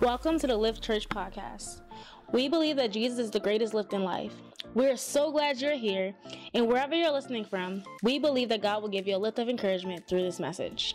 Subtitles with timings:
[0.00, 1.82] Welcome to the Lift Church podcast.
[2.32, 4.32] We believe that Jesus is the greatest lift in life.
[4.72, 6.14] We're so glad you're here,
[6.54, 9.50] and wherever you're listening from, we believe that God will give you a lift of
[9.50, 10.94] encouragement through this message.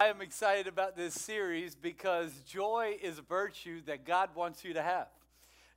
[0.00, 4.72] I am excited about this series because joy is a virtue that God wants you
[4.72, 5.08] to have.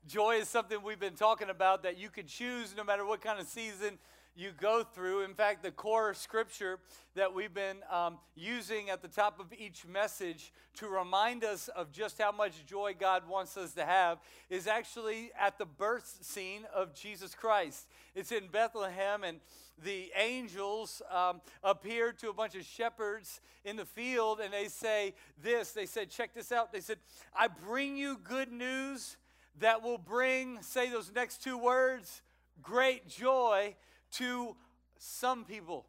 [0.07, 3.41] Joy is something we've been talking about that you can choose no matter what kind
[3.41, 3.97] of season
[4.35, 5.23] you go through.
[5.23, 6.79] In fact, the core scripture
[7.15, 11.91] that we've been um, using at the top of each message to remind us of
[11.91, 16.61] just how much joy God wants us to have is actually at the birth scene
[16.73, 17.87] of Jesus Christ.
[18.15, 19.39] It's in Bethlehem, and
[19.83, 25.13] the angels um, appear to a bunch of shepherds in the field, and they say
[25.43, 25.71] this.
[25.71, 26.71] They said, Check this out.
[26.71, 26.97] They said,
[27.35, 29.17] I bring you good news
[29.59, 32.21] that will bring, say those next two words,
[32.61, 33.75] great joy
[34.13, 34.55] to
[34.97, 35.85] some people,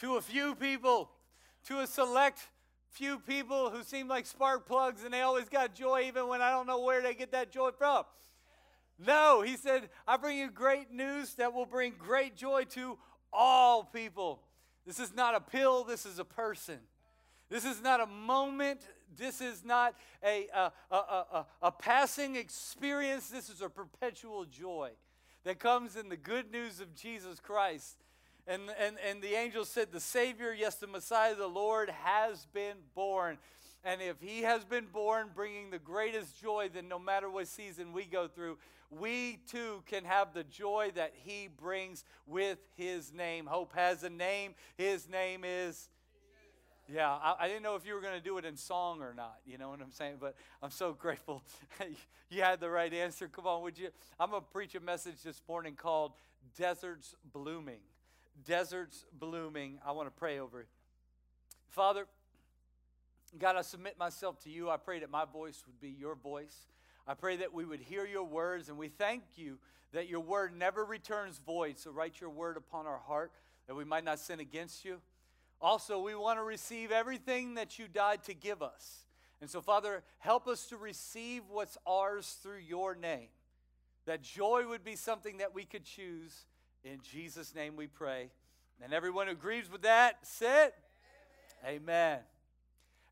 [0.00, 1.10] to a few people,
[1.66, 2.40] to a select
[2.90, 6.50] few people who seem like spark plugs and they always got joy even when I
[6.50, 8.04] don't know where they get that joy from.
[8.98, 12.98] No, he said, I bring you great news that will bring great joy to
[13.32, 14.42] all people.
[14.86, 16.78] This is not a pill, this is a person.
[17.48, 18.80] This is not a moment.
[19.14, 23.28] This is not a, a, a, a, a passing experience.
[23.28, 24.92] This is a perpetual joy
[25.44, 27.96] that comes in the good news of Jesus Christ.
[28.46, 32.76] And, and, and the angel said, The Savior, yes, the Messiah, the Lord, has been
[32.94, 33.38] born.
[33.84, 37.92] And if he has been born, bringing the greatest joy, then no matter what season
[37.92, 38.58] we go through,
[38.90, 43.46] we too can have the joy that he brings with his name.
[43.46, 44.54] Hope has a name.
[44.76, 45.88] His name is
[46.92, 49.14] yeah, I, I, didn't know if you were going to do it in song or
[49.14, 49.36] not.
[49.46, 50.16] You know what I'm saying?
[50.20, 51.42] But I'm so grateful
[52.30, 53.28] you had the right answer.
[53.28, 53.88] Come on, would you?
[54.20, 56.12] I'm going to preach a message this morning called
[56.56, 57.80] Deserts Blooming.
[58.44, 59.78] Deserts Blooming.
[59.86, 60.68] I want to pray over it.
[61.70, 62.06] Father,
[63.38, 64.68] God, I submit myself to you.
[64.68, 66.66] I pray that my voice would be your voice.
[67.06, 69.58] I pray that we would hear your words, and we thank you
[69.92, 71.78] that your word never returns void.
[71.78, 73.32] So write your word upon our heart
[73.66, 75.00] that we might not sin against you.
[75.62, 79.06] Also, we want to receive everything that you died to give us.
[79.40, 83.28] And so, Father, help us to receive what's ours through your name.
[84.06, 86.46] That joy would be something that we could choose.
[86.82, 88.30] In Jesus' name we pray.
[88.82, 90.74] And everyone who agrees with that, sit.
[91.64, 91.82] Amen.
[91.82, 92.18] Amen.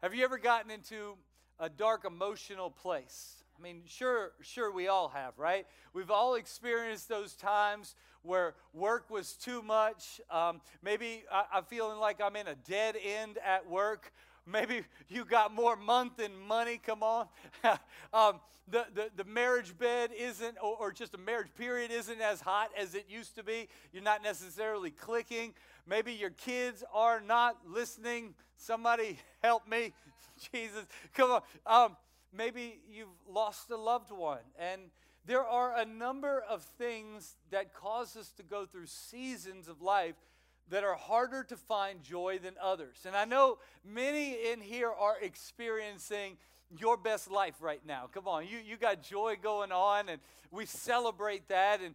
[0.02, 1.14] Have you ever gotten into
[1.60, 3.39] a dark emotional place?
[3.60, 5.66] I mean, sure, sure, we all have, right?
[5.92, 10.18] We've all experienced those times where work was too much.
[10.30, 14.14] Um, maybe I, I'm feeling like I'm in a dead end at work.
[14.46, 16.80] Maybe you got more month than money.
[16.82, 17.26] Come on.
[18.14, 22.40] um, the, the, the marriage bed isn't, or, or just a marriage period isn't as
[22.40, 23.68] hot as it used to be.
[23.92, 25.52] You're not necessarily clicking.
[25.86, 28.32] Maybe your kids are not listening.
[28.56, 29.92] Somebody help me.
[30.50, 31.42] Jesus, come on.
[31.66, 31.96] Um,
[32.36, 34.38] maybe you've lost a loved one.
[34.58, 34.82] And
[35.26, 40.14] there are a number of things that cause us to go through seasons of life
[40.70, 42.98] that are harder to find joy than others.
[43.04, 46.36] And I know many in here are experiencing
[46.78, 48.08] your best life right now.
[48.12, 50.20] Come on, you, you got joy going on, and
[50.52, 51.80] we celebrate that.
[51.80, 51.94] And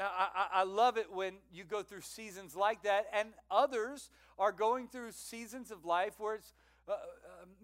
[0.00, 3.06] I, I love it when you go through seasons like that.
[3.12, 6.54] And others are going through seasons of life where it's
[6.88, 6.94] uh,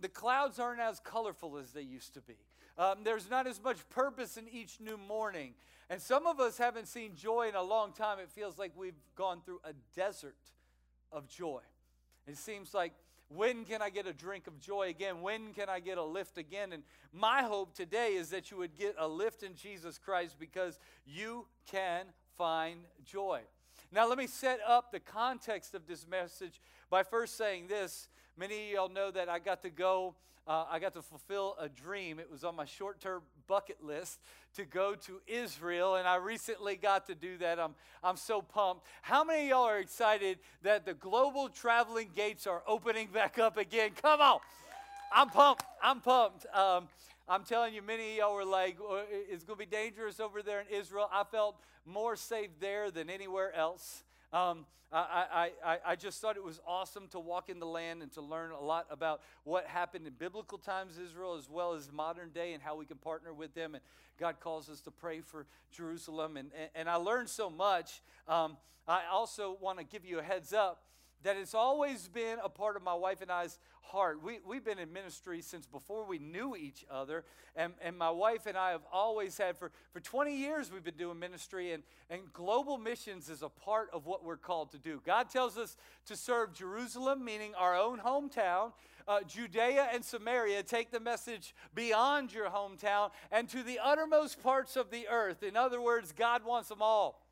[0.01, 2.37] the clouds aren't as colorful as they used to be.
[2.79, 5.55] Um, there's not as much purpose in each new morning.
[5.89, 8.19] And some of us haven't seen joy in a long time.
[8.19, 10.37] It feels like we've gone through a desert
[11.13, 11.61] of joy.
[12.27, 12.93] It seems like,
[13.29, 15.21] when can I get a drink of joy again?
[15.21, 16.73] When can I get a lift again?
[16.73, 20.79] And my hope today is that you would get a lift in Jesus Christ because
[21.05, 22.07] you can
[22.37, 23.41] find joy.
[23.93, 28.09] Now, let me set up the context of this message by first saying this
[28.39, 30.15] Many of y'all know that I got to go,
[30.47, 32.19] uh, I got to fulfill a dream.
[32.19, 34.21] It was on my short term bucket list
[34.57, 37.59] to go to Israel, and I recently got to do that.
[37.59, 37.75] I'm,
[38.05, 38.85] I'm so pumped.
[39.01, 43.57] How many of y'all are excited that the global traveling gates are opening back up
[43.57, 43.93] again?
[44.03, 44.41] Come on.
[45.15, 45.65] I'm pumped.
[45.83, 46.45] I'm pumped.
[46.55, 46.89] Um,
[47.29, 48.77] I'm telling you, many of y'all were like,
[49.31, 51.09] it's going to be dangerous over there in Israel.
[51.11, 51.57] I felt
[51.87, 54.03] more safe there than anywhere else.
[54.37, 58.13] Um, I, I, I just thought it was awesome to walk in the land and
[58.13, 62.31] to learn a lot about what happened in biblical times Israel as well as modern
[62.31, 63.75] day and how we can partner with them.
[63.75, 63.83] And
[64.21, 66.37] God calls us to pray for Jerusalem.
[66.37, 68.03] And, and, and I learned so much.
[68.29, 70.83] Um, I also want to give you a heads up
[71.23, 74.23] that it's always been a part of my wife and I's heart.
[74.23, 77.25] We, we've been in ministry since before we knew each other.
[77.55, 80.97] And, and my wife and I have always had, for, for 20 years, we've been
[80.97, 81.73] doing ministry.
[81.73, 85.01] And, and global missions is a part of what we're called to do.
[85.05, 88.73] God tells us to serve Jerusalem, meaning our own hometown,
[89.09, 94.77] uh, Judea and Samaria, take the message beyond your hometown and to the uttermost parts
[94.77, 95.43] of the earth.
[95.43, 97.26] In other words, God wants them all.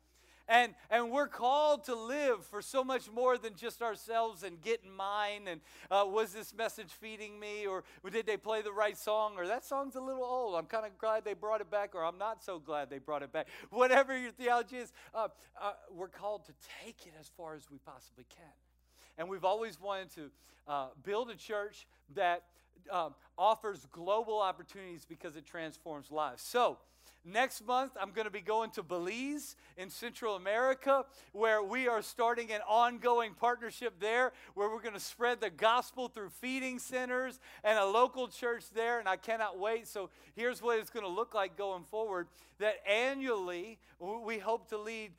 [0.47, 4.91] And, and we're called to live for so much more than just ourselves and getting
[4.91, 5.47] mine.
[5.47, 7.65] And uh, was this message feeding me?
[7.65, 9.33] Or did they play the right song?
[9.37, 10.55] Or that song's a little old.
[10.55, 11.95] I'm kind of glad they brought it back.
[11.95, 13.47] Or I'm not so glad they brought it back.
[13.71, 16.53] Whatever your theology is, uh, uh, we're called to
[16.83, 18.45] take it as far as we possibly can.
[19.17, 20.31] And we've always wanted to
[20.67, 22.43] uh, build a church that
[22.91, 26.43] um, offers global opportunities because it transforms lives.
[26.43, 26.77] So,
[27.27, 32.03] Next month, I'm going to be going to Belize in Central America, where we are
[32.03, 37.39] starting an ongoing partnership there, where we're going to spread the gospel through feeding centers
[37.63, 38.99] and a local church there.
[38.99, 39.87] And I cannot wait.
[39.87, 42.27] So here's what it's going to look like going forward
[42.59, 45.11] that annually we hope to lead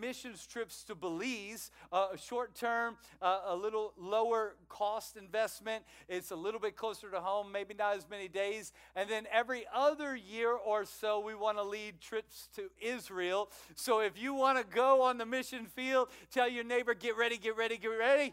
[0.00, 5.84] missions trips to Belize, uh, short term, uh, a little lower cost investment.
[6.08, 8.72] It's a little bit closer to home, maybe not as many days.
[8.96, 13.50] And then every other year or so, we want to lead trips to Israel.
[13.74, 17.38] So if you want to go on the mission field, tell your neighbor, get ready,
[17.38, 18.32] get ready, get ready.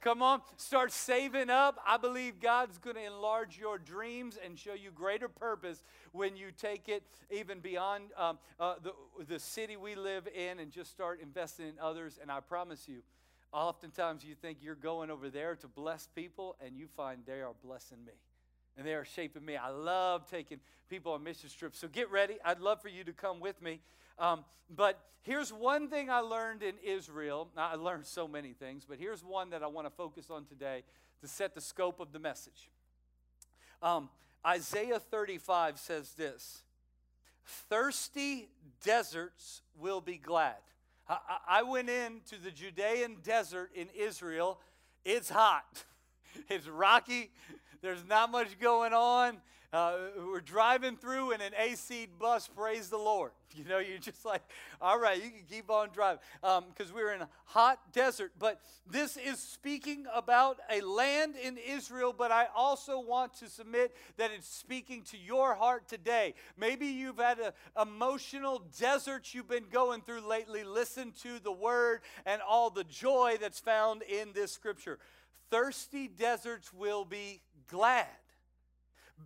[0.00, 1.78] Come on, start saving up.
[1.86, 6.48] I believe God's going to enlarge your dreams and show you greater purpose when you
[6.50, 8.92] take it even beyond um, uh, the,
[9.26, 12.18] the city we live in and just start investing in others.
[12.20, 13.02] And I promise you,
[13.50, 17.54] oftentimes you think you're going over there to bless people, and you find they are
[17.64, 18.12] blessing me
[18.76, 19.56] and they are shaping me.
[19.56, 21.78] I love taking people on mission trips.
[21.78, 22.38] So get ready.
[22.44, 23.80] I'd love for you to come with me.
[24.18, 24.44] Um,
[24.74, 27.48] but here's one thing I learned in Israel.
[27.56, 30.44] Now, I learned so many things, but here's one that I want to focus on
[30.44, 30.82] today
[31.20, 32.70] to set the scope of the message.
[33.82, 34.08] Um,
[34.46, 36.62] Isaiah 35 says this
[37.44, 38.48] Thirsty
[38.82, 40.56] deserts will be glad.
[41.08, 41.18] I,
[41.48, 44.58] I went into the Judean desert in Israel.
[45.04, 45.84] It's hot,
[46.48, 47.30] it's rocky,
[47.84, 49.36] there's not much going on.
[49.70, 49.96] Uh,
[50.26, 53.30] we're driving through in an AC bus, praise the Lord.
[53.56, 54.42] You know, you're just like,
[54.80, 56.18] all right, you can keep on driving.
[56.40, 58.32] Because um, we're in a hot desert.
[58.36, 58.60] But
[58.90, 64.32] this is speaking about a land in Israel, but I also want to submit that
[64.36, 66.34] it's speaking to your heart today.
[66.58, 70.64] Maybe you've had an emotional desert you've been going through lately.
[70.64, 74.98] Listen to the word and all the joy that's found in this scripture.
[75.48, 78.06] Thirsty deserts will be glad.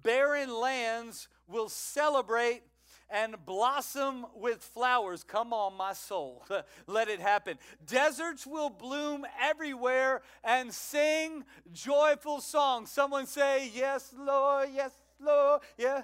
[0.03, 2.63] Barren lands will celebrate
[3.11, 5.25] and blossom with flowers.
[5.25, 6.45] Come on, my soul.
[6.87, 7.59] Let it happen.
[7.87, 12.91] Deserts will bloom everywhere and sing joyful songs.
[12.91, 16.03] Someone say, Yes, Lord, yes, Lord, yeah.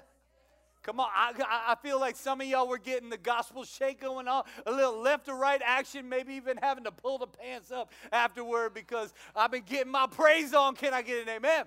[0.85, 1.33] Come on, I,
[1.69, 5.01] I feel like some of y'all were getting the gospel shake going on, a little
[5.01, 9.49] left or right action, maybe even having to pull the pants up afterward because I've
[9.49, 10.75] been getting my praise on.
[10.75, 11.65] Can I get an amen?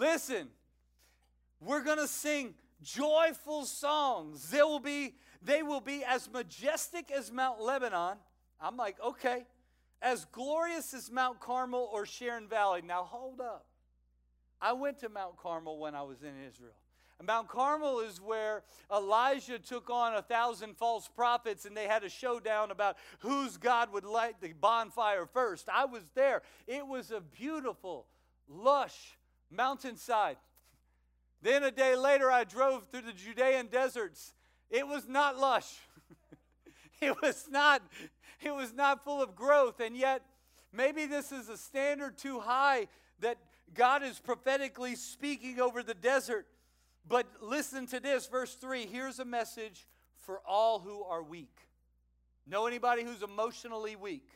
[0.00, 0.48] Listen,
[1.60, 4.48] we're going to sing joyful songs.
[4.48, 8.16] They will be they will be as majestic as Mount Lebanon.
[8.58, 9.44] I'm like, okay,
[10.00, 12.80] as glorious as Mount Carmel or Sharon Valley.
[12.82, 13.66] Now hold up.
[14.58, 16.72] I went to Mount Carmel when I was in Israel.
[17.18, 22.04] And Mount Carmel is where Elijah took on a thousand false prophets and they had
[22.04, 25.68] a showdown about whose God would light the bonfire first.
[25.70, 26.40] I was there.
[26.66, 28.06] It was a beautiful,
[28.48, 29.18] lush
[29.50, 30.36] mountainside.
[31.42, 34.34] Then a day later, I drove through the Judean deserts.
[34.70, 35.78] It was not lush.
[37.00, 37.82] it was not.
[38.42, 40.22] It was not full of growth, and yet
[40.72, 42.88] maybe this is a standard too high
[43.20, 43.38] that
[43.74, 46.46] God is prophetically speaking over the desert.
[47.06, 48.86] But listen to this, verse 3.
[48.86, 51.56] Here's a message for all who are weak.
[52.46, 54.26] Know anybody who's emotionally weak?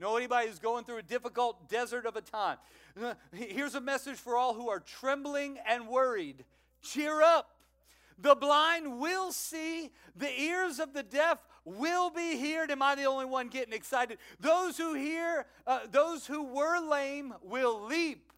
[0.00, 2.56] Know anybody who's going through a difficult desert of a time?
[3.34, 6.46] Here's a message for all who are trembling and worried.
[6.80, 7.50] Cheer up.
[8.18, 12.70] The blind will see, the ears of the deaf will be heard.
[12.70, 14.16] Am I the only one getting excited?
[14.38, 18.32] Those who hear, uh, those who were lame will leap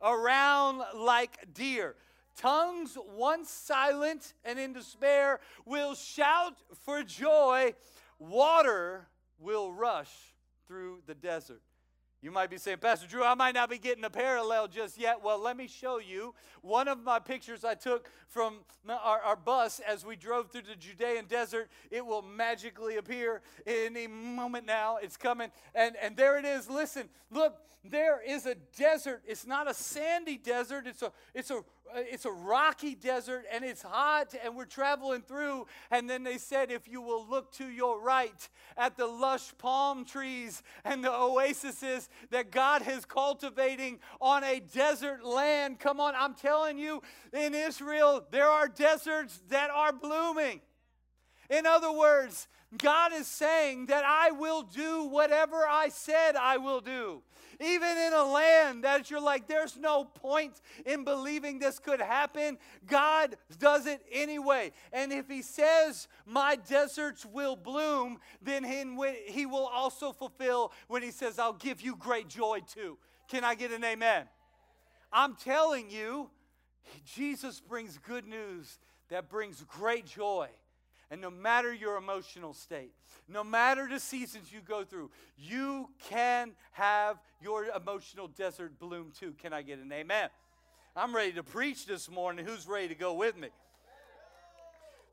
[0.00, 1.96] around like deer.
[2.36, 7.74] Tongues once silent and in despair will shout for joy.
[8.20, 9.08] Water
[9.40, 10.10] will rush
[10.70, 11.62] through the desert.
[12.22, 15.20] You might be saying, Pastor Drew, I might not be getting a parallel just yet.
[15.24, 18.58] Well, let me show you one of my pictures I took from
[18.88, 21.70] our, our, bus as we drove through the Judean desert.
[21.90, 24.98] It will magically appear any moment now.
[25.02, 25.50] It's coming.
[25.74, 26.70] And, and there it is.
[26.70, 29.22] Listen, look, there is a desert.
[29.26, 31.62] It's not a sandy desert, it's a, it's a
[31.94, 35.66] Uh, it's a rocky desert and it's hot and we're traveling through.
[35.90, 40.04] And then they said if you will look to your right at the lush palm
[40.04, 45.78] trees and the oases that god is cultivating on a desert land.
[45.78, 50.60] Come on i'm telling you in israel there are deserts that are blooming.
[51.48, 56.80] In other words god is saying that i will do whatever i said i will
[56.80, 57.22] do
[57.60, 62.56] even in a land that you're like, there's no point in believing this could happen,
[62.86, 64.72] God does it anyway.
[64.92, 71.10] And if He says, My deserts will bloom, then He will also fulfill when He
[71.10, 72.96] says, I'll give you great joy too.
[73.28, 74.24] Can I get an amen?
[75.12, 76.30] I'm telling you,
[77.04, 78.78] Jesus brings good news
[79.10, 80.48] that brings great joy.
[81.10, 82.92] And no matter your emotional state,
[83.28, 89.34] no matter the seasons you go through, you can have your emotional desert bloom too.
[89.42, 90.28] Can I get an amen?
[90.94, 92.44] I'm ready to preach this morning.
[92.44, 93.48] Who's ready to go with me?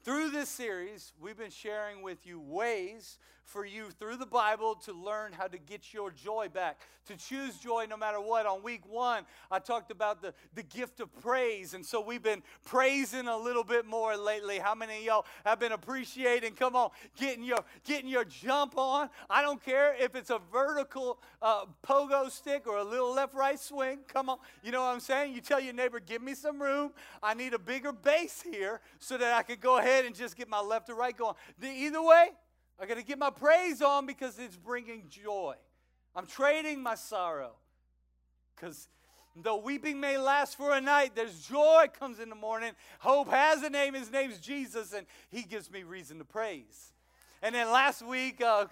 [0.07, 4.93] Through this series, we've been sharing with you ways for you through the Bible to
[4.93, 8.45] learn how to get your joy back, to choose joy no matter what.
[8.45, 11.73] On week one, I talked about the, the gift of praise.
[11.73, 14.59] And so we've been praising a little bit more lately.
[14.59, 16.55] How many of y'all have been appreciating?
[16.55, 19.09] Come on, getting your, getting your jump on.
[19.29, 23.59] I don't care if it's a vertical uh, pogo stick or a little left right
[23.59, 23.99] swing.
[24.09, 24.39] Come on.
[24.61, 25.33] You know what I'm saying?
[25.33, 26.91] You tell your neighbor, give me some room.
[27.23, 30.49] I need a bigger base here so that I can go ahead and just get
[30.49, 31.35] my left or right going.
[31.59, 32.29] The, either way,
[32.79, 35.55] I got to get my praise on because it's bringing joy.
[36.15, 37.53] I'm trading my sorrow
[38.55, 38.87] because
[39.35, 42.71] though weeping may last for a night, there's joy comes in the morning.
[42.99, 43.93] Hope has a name.
[43.93, 46.93] His name's Jesus, and he gives me reason to praise.
[47.43, 48.65] And then last week, uh,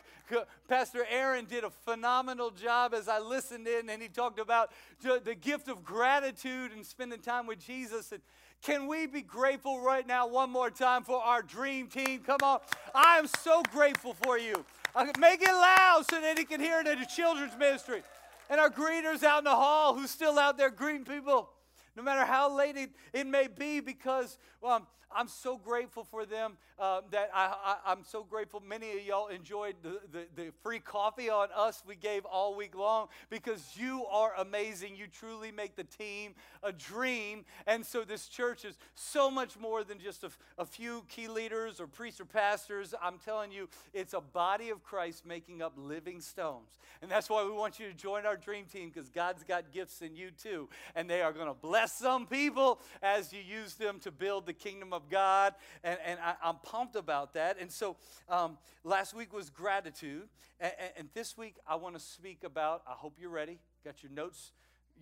[0.67, 5.35] Pastor Aaron did a phenomenal job as I listened in, and he talked about the
[5.35, 8.11] gift of gratitude and spending time with Jesus.
[8.11, 8.21] And
[8.65, 12.21] can we be grateful right now, one more time, for our dream team?
[12.21, 12.59] Come on.
[12.95, 14.65] I am so grateful for you.
[14.95, 18.01] Uh, make it loud so that he can hear it in the children's ministry.
[18.49, 21.49] And our greeters out in the hall who's still out there greeting people,
[21.95, 26.57] no matter how late it, it may be, because well, I'm so grateful for them
[26.77, 31.29] uh, that I, am so grateful many of y'all enjoyed the, the, the, free coffee
[31.29, 34.97] on us we gave all week long because you are amazing.
[34.97, 37.45] You truly make the team a dream.
[37.65, 41.79] And so this church is so much more than just a, a few key leaders
[41.79, 42.93] or priests or pastors.
[43.01, 46.77] I'm telling you, it's a body of Christ making up living stones.
[47.01, 50.01] And that's why we want you to join our dream team because God's got gifts
[50.01, 50.67] in you too.
[50.93, 54.53] And they are going to bless some people as you use them to build the
[54.53, 55.53] kingdom of God.
[55.83, 57.57] And, and I, am pumped about that.
[57.59, 57.97] And so
[58.29, 60.27] um, last week was gratitude.
[60.59, 63.59] And, and this week I want to speak about, I hope you're ready.
[63.83, 64.51] Got your notes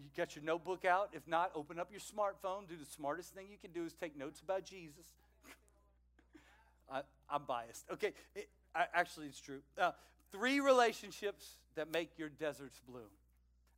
[0.02, 1.10] you got your notebook out.
[1.14, 2.68] If not, open up your smartphone.
[2.68, 5.06] Do the smartest thing you can do is take notes about Jesus.
[6.92, 7.86] I, am biased.
[7.92, 9.60] Okay, it, I, actually, it's true.
[9.78, 9.92] Uh,
[10.32, 13.10] three relationships that make your deserts bloom.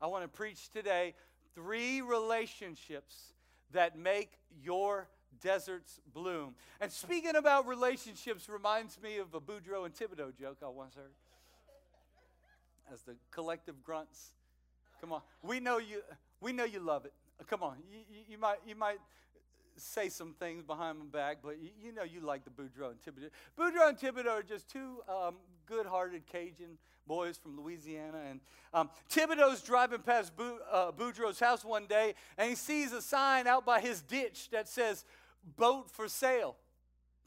[0.01, 1.13] I want to preach today
[1.55, 3.33] three relationships
[3.71, 5.07] that make your
[5.41, 6.55] deserts bloom.
[6.79, 11.11] And speaking about relationships reminds me of a Boudreaux and Thibodeau joke I once heard.
[12.93, 14.31] As the collective grunts.
[15.01, 15.21] Come on.
[15.41, 16.01] We know you
[16.39, 17.13] we know you love it.
[17.47, 17.77] Come on.
[17.91, 18.99] You, you, you might you might
[19.77, 23.01] say some things behind my back, but you, you know you like the Boudreaux and
[23.01, 23.29] Thibodeau.
[23.57, 26.77] Boudreaux and Thibodeau are just two um, good-hearted Cajun
[27.07, 28.19] boys from Louisiana.
[28.29, 28.39] And
[28.73, 33.47] um, Thibodeau's driving past Bou, uh, Boudreaux's house one day, and he sees a sign
[33.47, 35.05] out by his ditch that says,
[35.57, 36.55] boat for sale.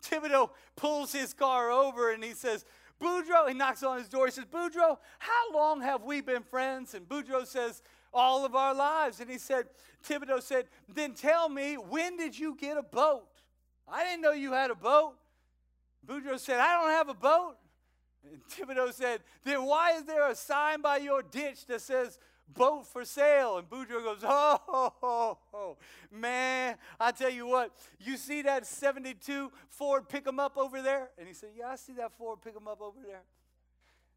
[0.03, 2.65] Thibodeau pulls his car over and he says,
[3.01, 4.27] Boudreaux, he knocks on his door.
[4.27, 6.95] He says, Boudreaux, how long have we been friends?
[6.95, 9.21] And Boudreaux says, all of our lives.
[9.21, 9.67] And he said,
[10.07, 13.29] Thibodeau said, then tell me, when did you get a boat?
[13.87, 15.15] I didn't know you had a boat.
[16.07, 17.57] Boudreaux said, I don't have a boat.
[18.31, 22.19] And Thibodeau said, then why is there a sign by your ditch that says
[22.55, 23.59] boat for sale.
[23.59, 25.77] And Boudreaux goes, oh,
[26.11, 30.83] man, I tell you what, you see that 72 Ford pick pick 'em up over
[30.83, 31.11] there?
[31.19, 33.23] And he said, yeah, I see that Ford pick pick 'em up over there.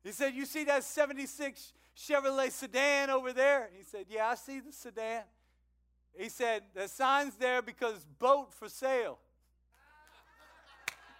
[0.04, 3.70] He said, you see that 76 Chevrolet sedan over there?
[3.76, 5.24] He said, yeah, I see the sedan.
[6.18, 9.20] He said, the sign's there because boat for sale.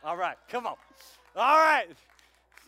[0.04, 0.76] All right, come on.
[1.36, 1.88] All right.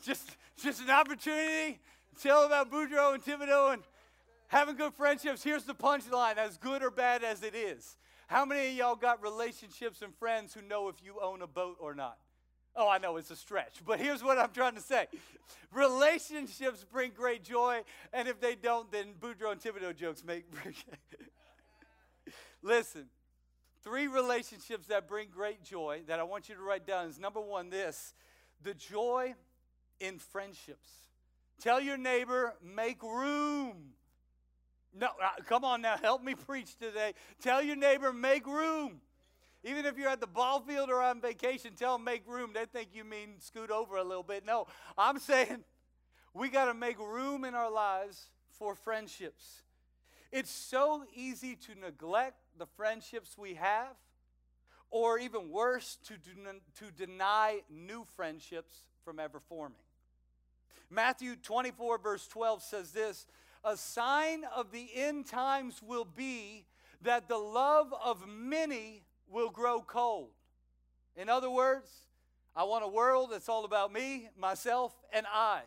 [0.05, 1.79] Just, just an opportunity
[2.15, 3.83] to tell about Boudreaux and Thibodeau and
[4.53, 7.97] Having good friendships, here's the punchline as good or bad as it is.
[8.27, 11.77] How many of y'all got relationships and friends who know if you own a boat
[11.79, 12.19] or not?
[12.75, 15.07] Oh, I know it's a stretch, but here's what I'm trying to say.
[15.71, 20.45] Relationships bring great joy, and if they don't, then Boudreaux and Thibodeau jokes make.
[22.63, 23.05] Listen,
[23.83, 27.41] three relationships that bring great joy that I want you to write down is number
[27.41, 28.13] one, this
[28.63, 29.35] the joy
[29.99, 30.89] in friendships.
[31.61, 33.93] Tell your neighbor, make room.
[34.95, 37.13] No, uh, come on now, help me preach today.
[37.41, 39.01] Tell your neighbor, make room.
[39.63, 42.51] Even if you're at the ball field or on vacation, tell them make room.
[42.53, 44.45] They think you mean scoot over a little bit.
[44.45, 44.67] No,
[44.97, 45.63] I'm saying
[46.33, 49.61] we got to make room in our lives for friendships.
[50.31, 53.95] It's so easy to neglect the friendships we have,
[54.89, 59.77] or even worse, to, to deny new friendships from ever forming.
[60.89, 63.25] Matthew 24, verse 12 says this
[63.63, 66.65] A sign of the end times will be
[67.01, 69.03] that the love of many
[69.33, 70.29] will grow cold.
[71.17, 71.89] In other words,
[72.55, 75.61] I want a world that's all about me, myself, and I.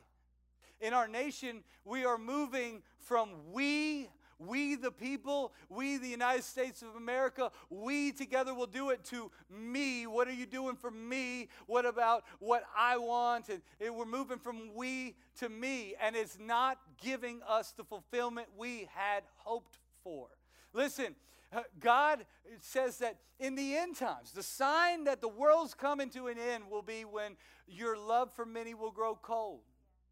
[0.80, 4.08] In our nation, we are moving from we,
[4.38, 9.30] we the people, we the United States of America, we together will do it to
[9.50, 10.06] me.
[10.06, 11.48] What are you doing for me?
[11.66, 13.48] What about what I want?
[13.48, 13.62] And,
[13.96, 19.24] we're moving from we to me, and it's not giving us the fulfillment we had
[19.38, 20.28] hoped for.
[20.76, 21.16] Listen,
[21.54, 22.26] uh, God
[22.60, 26.64] says that in the end times, the sign that the world's coming to an end
[26.70, 29.60] will be when your love for many will grow cold.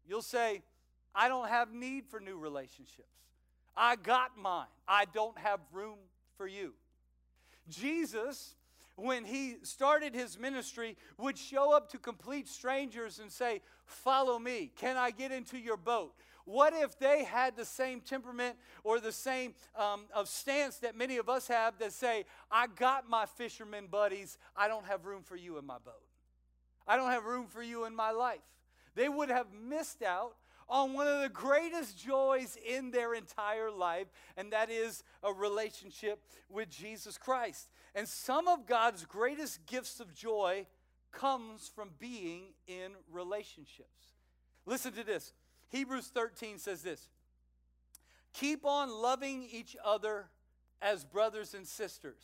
[0.07, 0.63] You'll say,
[1.13, 3.19] I don't have need for new relationships.
[3.77, 4.65] I got mine.
[4.87, 5.99] I don't have room
[6.35, 6.73] for you.
[7.69, 8.55] Jesus,
[8.95, 14.71] when he started his ministry, would show up to complete strangers and say, Follow me.
[14.75, 16.15] Can I get into your boat?
[16.45, 21.17] What if they had the same temperament or the same um, of stance that many
[21.17, 25.35] of us have that say, I got my fishermen buddies, I don't have room for
[25.35, 26.03] you in my boat.
[26.87, 28.43] I don't have room for you in my life.
[28.93, 30.35] They would have missed out
[30.69, 36.23] on one of the greatest joys in their entire life, and that is a relationship
[36.49, 37.69] with Jesus Christ.
[37.93, 40.65] And some of God's greatest gifts of joy
[41.11, 44.13] comes from being in relationships.
[44.65, 45.33] Listen to this.
[45.69, 47.07] Hebrews 13 says this
[48.33, 50.27] Keep on loving each other
[50.81, 52.21] as brothers and sisters.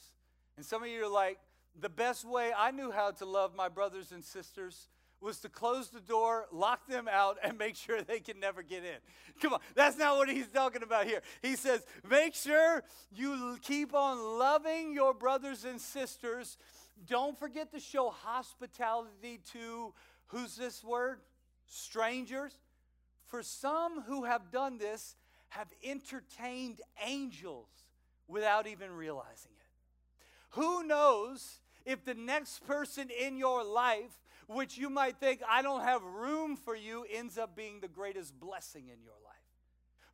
[0.58, 1.40] And some of you are like,
[1.80, 4.90] the best way I knew how to love my brothers and sisters
[5.22, 8.84] was to close the door, lock them out, and make sure they can never get
[8.84, 8.98] in.
[9.40, 11.22] Come on, that's not what he's talking about here.
[11.42, 16.58] He says, make sure you keep on loving your brothers and sisters.
[17.08, 19.94] Don't forget to show hospitality to
[20.28, 21.20] who's this word?
[21.68, 22.58] Strangers.
[23.32, 25.16] For some who have done this
[25.50, 27.70] have entertained angels
[28.28, 30.60] without even realizing it.
[30.60, 35.84] Who knows if the next person in your life, which you might think, I don't
[35.86, 39.32] have room for you, ends up being the greatest blessing in your life?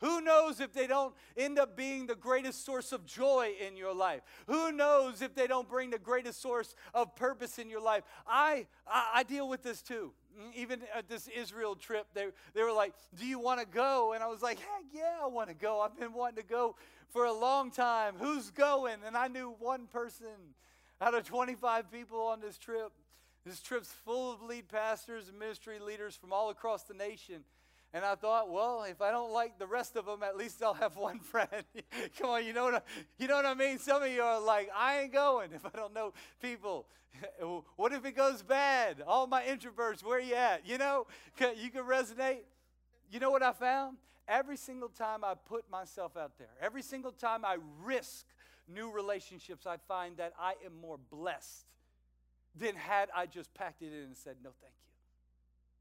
[0.02, 3.96] Who knows if they don't end up being the greatest source of joy in your
[3.96, 4.22] life?
[4.46, 8.04] Who knows if they don't bring the greatest source of purpose in your life?
[8.28, 10.14] I, I, I deal with this too.
[10.56, 14.14] Even at this Israel trip, they, they were like, Do you want to go?
[14.14, 15.82] And I was like, Heck yeah, I want to go.
[15.82, 16.76] I've been wanting to go
[17.10, 18.16] for a long time.
[18.20, 18.98] Who's going?
[19.06, 20.28] And I knew one person
[21.00, 22.92] out of 25 people on this trip.
[23.46, 27.44] This trip's full of lead pastors and ministry leaders from all across the nation.
[27.94, 30.74] And I thought, well, if I don't like the rest of them, at least I'll
[30.74, 31.64] have one friend.
[32.20, 32.82] Come on, you know what I,
[33.18, 33.80] you know what I mean?
[33.80, 36.86] Some of you are like, I ain't going if I don't know people.
[37.76, 39.02] what if it goes bad?
[39.06, 40.68] All my introverts, where you at?
[40.68, 41.08] You know,
[41.40, 42.42] you can resonate.
[43.10, 43.98] You know what I found?
[44.28, 48.26] Every single time I put myself out there, every single time I risk
[48.68, 51.66] new relationships, I find that I am more blessed
[52.56, 54.87] than had I just packed it in and said, no, thank you.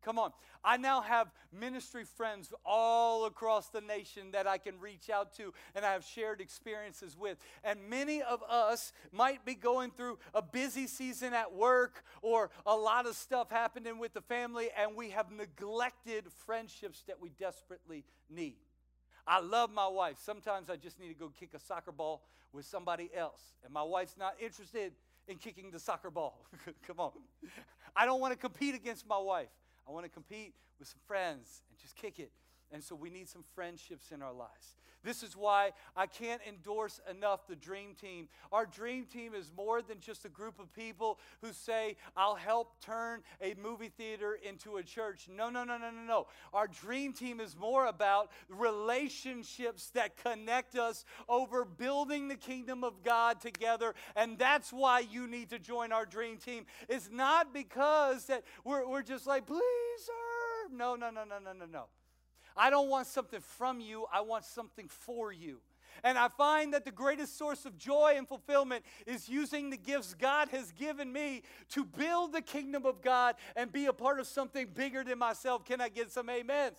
[0.07, 0.31] Come on.
[0.65, 5.53] I now have ministry friends all across the nation that I can reach out to
[5.75, 7.39] and I have shared experiences with.
[7.65, 12.77] And many of us might be going through a busy season at work or a
[12.77, 18.05] lot of stuff happening with the family, and we have neglected friendships that we desperately
[18.31, 18.59] need.
[19.27, 20.19] I love my wife.
[20.25, 23.83] Sometimes I just need to go kick a soccer ball with somebody else, and my
[23.83, 24.93] wife's not interested
[25.27, 26.47] in kicking the soccer ball.
[26.87, 27.11] Come on.
[27.97, 29.49] I don't want to compete against my wife.
[29.89, 32.31] I want to compete with some friends and just kick it
[32.73, 34.75] And so we need some friendships in our lives.
[35.07, 38.27] This is why I can't endorse enough the Dream Team.
[38.51, 42.81] Our Dream Team is more than just a group of people who say, I'll help
[42.81, 45.29] turn a movie theater into a church.
[45.33, 46.27] No, no, no, no, no, no.
[46.53, 53.05] Our Dream Team is more about relationships that connect us over building the kingdom of
[53.05, 53.95] God together.
[54.17, 56.67] And that's why you need to join our Dream Team.
[56.89, 59.61] It's not because that we're, we're just like, please
[59.99, 60.77] serve.
[60.77, 61.85] No, no, no, no, no, no, no.
[62.57, 65.61] I don't want something from you, I want something for you.
[66.05, 70.15] And I find that the greatest source of joy and fulfillment is using the gifts
[70.15, 74.27] God has given me to build the kingdom of God and be a part of
[74.27, 75.65] something bigger than myself.
[75.65, 76.77] Can I get some amens?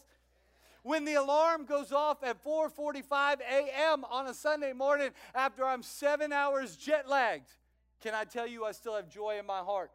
[0.84, 4.06] When the alarm goes off at 4:45 a.m.
[4.06, 7.50] on a Sunday morning after I'm 7 hours jet lagged,
[8.02, 9.92] can I tell you I still have joy in my heart?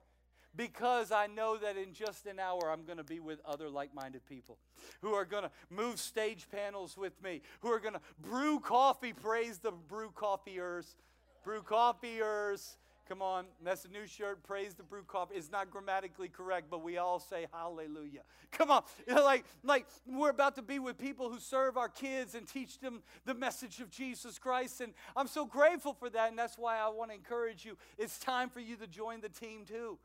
[0.57, 3.95] Because I know that in just an hour I'm going to be with other like
[3.95, 4.59] minded people
[5.01, 9.13] who are going to move stage panels with me, who are going to brew coffee.
[9.13, 10.97] Praise the brew coffeeers.
[11.45, 12.77] Brew coffeeers.
[13.09, 14.43] Come on, that's a new shirt.
[14.45, 15.35] Praise the brew coffee.
[15.35, 18.23] It's not grammatically correct, but we all say hallelujah.
[18.53, 18.85] Come on.
[19.07, 22.47] You know, like, like we're about to be with people who serve our kids and
[22.47, 24.81] teach them the message of Jesus Christ.
[24.81, 26.31] And I'm so grateful for that.
[26.31, 27.77] And that's why I want to encourage you.
[27.99, 29.99] It's time for you to join the team too.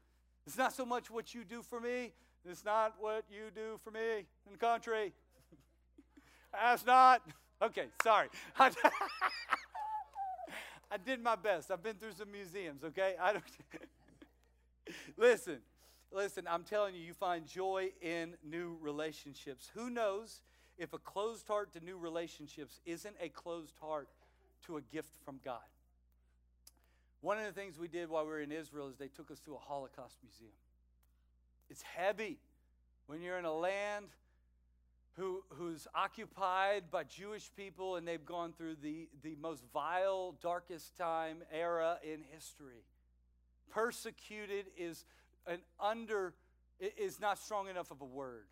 [0.47, 2.13] It's not so much what you do for me,
[2.49, 5.12] it's not what you do for me in the country.
[6.53, 7.21] That's not.
[7.62, 8.29] Okay, sorry.
[8.57, 8.69] I
[11.05, 11.69] did my best.
[11.69, 13.15] I've been through some museums, okay?
[13.21, 13.43] I don't
[15.17, 15.57] Listen.
[16.13, 19.69] Listen, I'm telling you, you find joy in new relationships.
[19.73, 20.39] Who knows
[20.77, 24.07] if a closed heart to new relationships isn't a closed heart
[24.67, 25.60] to a gift from God?
[27.21, 29.39] One of the things we did while we were in Israel is they took us
[29.41, 30.51] to a Holocaust museum.
[31.69, 32.38] It's heavy
[33.08, 34.06] when you're in a land
[35.13, 40.95] who, who's occupied by Jewish people and they've gone through the, the most vile, darkest
[40.95, 42.84] time era in history.
[43.71, 45.06] Persecuted is
[45.47, 46.34] an under
[46.80, 48.45] is not strong enough of a word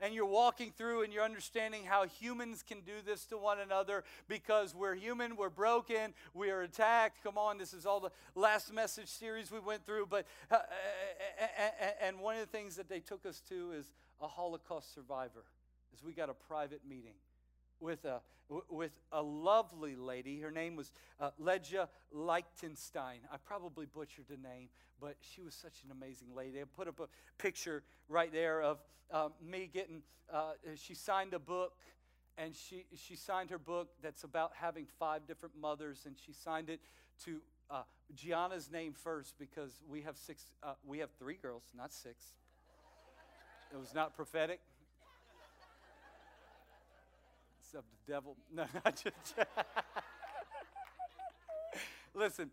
[0.00, 4.04] and you're walking through and you're understanding how humans can do this to one another
[4.28, 7.22] because we're human, we're broken, we are attacked.
[7.22, 10.06] Come on, this is all the last message series we went through.
[10.06, 13.92] But uh, uh, uh, and one of the things that they took us to is
[14.20, 15.44] a Holocaust survivor,
[15.94, 17.14] is we got a private meeting
[17.80, 18.20] with a
[18.70, 20.40] with a lovely lady.
[20.40, 23.20] Her name was uh, Leja Lichtenstein.
[23.30, 24.68] I probably butchered the name,
[25.00, 26.60] but she was such an amazing lady.
[26.60, 28.78] I put up a picture right there of
[29.10, 30.02] uh, me getting.
[30.32, 31.74] Uh, she signed a book,
[32.36, 36.70] and she she signed her book that's about having five different mothers, and she signed
[36.70, 36.80] it
[37.24, 37.82] to uh,
[38.14, 40.44] Gianna's name first because we have six.
[40.62, 42.32] Uh, we have three girls, not six.
[43.72, 44.60] It was not prophetic
[47.74, 48.36] of the devil.
[48.52, 49.34] No, not just.
[52.14, 52.50] Listen,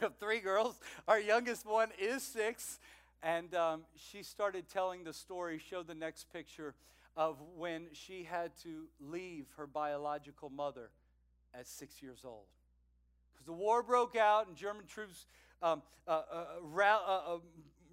[0.20, 0.78] three girls.
[1.08, 2.78] Our youngest one is six.
[3.22, 6.74] And um, she started telling the story, show the next picture
[7.16, 10.90] of when she had to leave her biological mother
[11.54, 12.44] at six years old.
[13.32, 15.26] Because the war broke out and German troops
[15.62, 17.38] um, uh, uh, ra- uh, uh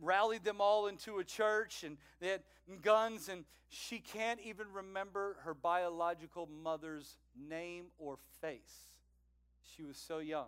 [0.01, 2.41] rallied them all into a church and they had
[2.82, 8.88] guns and she can't even remember her biological mother's name or face.
[9.75, 10.47] She was so young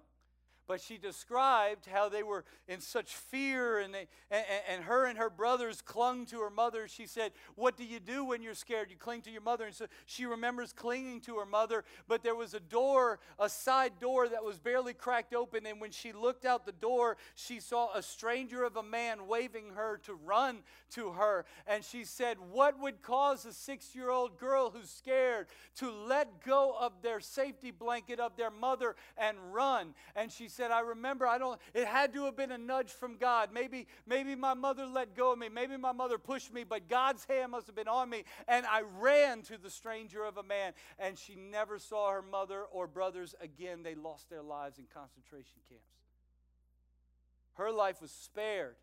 [0.68, 5.18] but she described how they were in such fear and, they, and, and, her and
[5.18, 6.88] her brothers clung to her mother.
[6.88, 8.90] She said, What do you do when you're scared?
[8.90, 9.66] You cling to your mother.
[9.66, 13.94] And so she remembers clinging to her mother, but there was a door, a side
[14.00, 15.66] door that was barely cracked open.
[15.66, 19.72] And when she looked out the door, she saw a stranger of a man waving
[19.76, 20.60] her to run
[20.92, 21.46] to her.
[21.68, 25.48] And she said, What would cause a six year old girl who's scared
[25.78, 29.94] to let go of their safety blanket of their mother and run?
[30.16, 33.18] And she said, I remember, I don't, it had to have been a nudge from
[33.18, 33.50] God.
[33.54, 35.50] Maybe, maybe my mother let go of me.
[35.50, 38.24] Maybe my mother pushed me, but God's hand must have been on me.
[38.48, 40.74] And I ran to the stranger of a man.
[40.98, 43.84] And she never saw her mother or brothers again.
[43.84, 45.84] They lost their lives in concentration camps.
[47.56, 48.76] Her life was spared.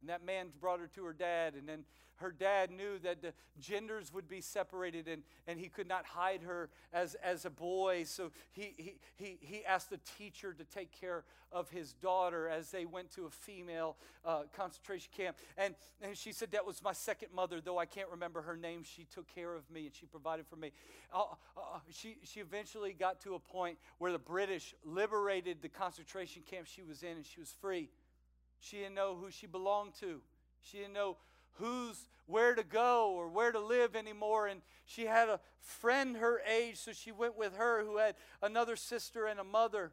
[0.00, 1.84] And that man brought her to her dad, and then
[2.20, 6.42] her dad knew that the genders would be separated and, and he could not hide
[6.42, 8.04] her as, as a boy.
[8.04, 12.70] So he, he, he, he asked the teacher to take care of his daughter as
[12.70, 15.36] they went to a female uh, concentration camp.
[15.56, 18.82] And, and she said, That was my second mother, though I can't remember her name.
[18.84, 20.72] She took care of me and she provided for me.
[21.12, 21.22] Uh,
[21.56, 26.66] uh, she, she eventually got to a point where the British liberated the concentration camp
[26.66, 27.88] she was in and she was free.
[28.60, 30.20] She didn't know who she belonged to.
[30.62, 31.16] She didn't know
[31.54, 34.46] who's where to go or where to live anymore.
[34.46, 38.76] And she had a friend her age, so she went with her who had another
[38.76, 39.92] sister and a mother.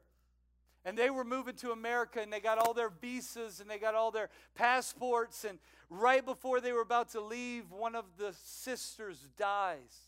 [0.86, 3.96] And they were moving to America and they got all their visas and they got
[3.96, 5.44] all their passports.
[5.44, 10.08] And right before they were about to leave, one of the sisters dies.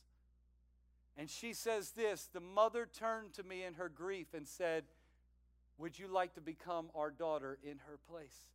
[1.18, 4.86] And she says this The mother turned to me in her grief and said,
[5.78, 8.46] Would you like to become our daughter in her place?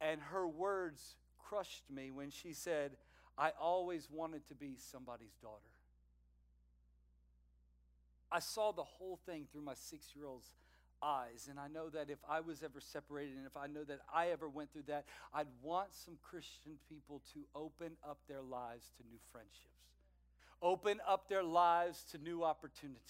[0.00, 1.16] And her words
[1.54, 2.92] crushed me when she said,
[3.38, 5.60] I always wanted to be somebody's daughter.
[8.30, 10.50] I saw the whole thing through my six year old's
[11.02, 11.48] eyes.
[11.48, 14.28] And I know that if I was ever separated and if I know that I
[14.28, 19.02] ever went through that, I'd want some Christian people to open up their lives to
[19.08, 19.74] new friendships
[20.64, 23.02] open up their lives to new opportunities.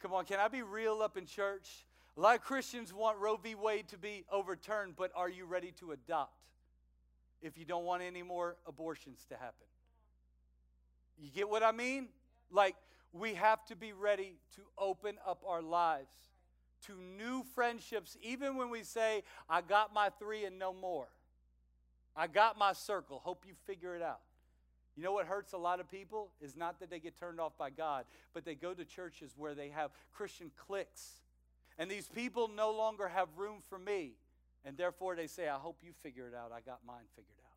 [0.00, 1.86] Come on, can I be real up in church?
[2.16, 3.54] A lot of Christians want Roe v.
[3.54, 6.39] Wade to be overturned, but are you ready to adopt
[7.42, 9.66] if you don't want any more abortions to happen?
[11.18, 12.08] You get what I mean?
[12.50, 12.76] Like,
[13.12, 16.12] we have to be ready to open up our lives
[16.86, 21.08] to new friendships, even when we say, I got my three and no more.
[22.16, 23.20] I got my circle.
[23.22, 24.20] Hope you figure it out.
[24.96, 27.56] You know what hurts a lot of people is not that they get turned off
[27.56, 31.20] by God, but they go to churches where they have Christian cliques.
[31.78, 34.12] And these people no longer have room for me.
[34.64, 36.52] And therefore they say, I hope you figure it out.
[36.54, 37.50] I got mine figured out.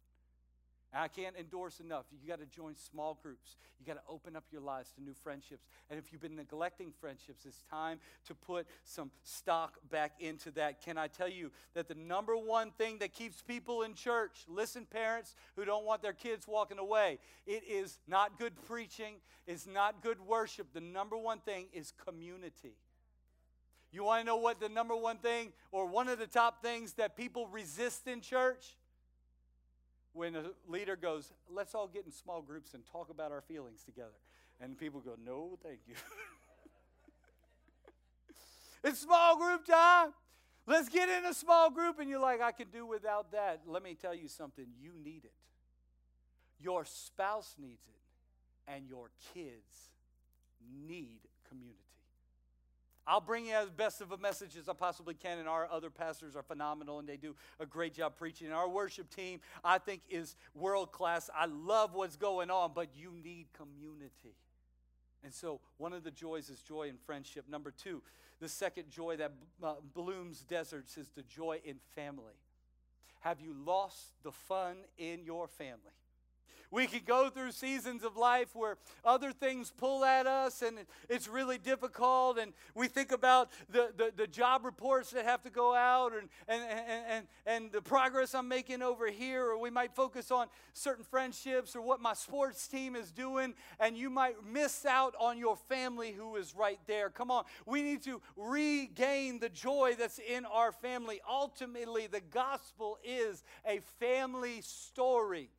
[0.94, 2.06] And I can't endorse enough.
[2.12, 3.58] You got to join small groups.
[3.80, 5.66] You got to open up your lives to new friendships.
[5.90, 10.86] And if you've been neglecting friendships, it's time to put some stock back into that.
[10.86, 14.86] Can I tell you that the number one thing that keeps people in church, listen,
[14.86, 19.16] parents who don't want their kids walking away, it is not good preaching,
[19.48, 20.68] it's not good worship.
[20.74, 22.76] The number one thing is community.
[23.94, 26.94] You want to know what the number one thing or one of the top things
[26.94, 28.76] that people resist in church?
[30.14, 33.84] when a leader goes, let's all get in small groups and talk about our feelings
[33.84, 34.14] together.
[34.62, 35.96] And people go, no, thank you.
[38.84, 40.14] it's small group time.
[40.66, 42.00] Let's get in a small group.
[42.00, 43.62] And you're like, I can do without that.
[43.68, 44.66] Let me tell you something.
[44.80, 45.34] You need it.
[46.62, 48.72] Your spouse needs it.
[48.72, 49.90] And your kids
[50.88, 51.83] need community.
[53.06, 55.90] I'll bring you as best of a message as I possibly can, and our other
[55.90, 58.48] pastors are phenomenal and they do a great job preaching.
[58.48, 61.30] And our worship team, I think, is world class.
[61.36, 64.36] I love what's going on, but you need community.
[65.24, 67.46] And so, one of the joys is joy in friendship.
[67.50, 68.02] Number two,
[68.40, 69.32] the second joy that
[69.64, 72.34] uh, blooms deserts is the joy in family.
[73.22, 75.94] Have you lost the fun in your family?
[76.72, 81.28] We could go through seasons of life where other things pull at us and it's
[81.28, 82.40] really difficult.
[82.40, 86.30] And we think about the, the, the job reports that have to go out and,
[86.48, 89.46] and, and, and, and the progress I'm making over here.
[89.46, 93.54] Or we might focus on certain friendships or what my sports team is doing.
[93.80, 97.10] And you might miss out on your family who is right there.
[97.10, 97.44] Come on.
[97.68, 101.22] We need to regain the joy that's in our family.
[101.30, 105.50] Ultimately, the gospel is a family story.